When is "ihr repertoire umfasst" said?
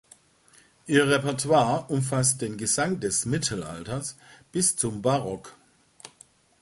0.87-2.41